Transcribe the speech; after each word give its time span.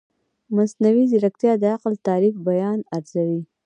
مصنوعي 0.55 1.03
ځیرکتیا 1.11 1.53
د 1.59 1.63
عقل 1.75 1.93
تعریف 2.07 2.35
بیا 2.47 2.69
ارزوي. 2.97 3.41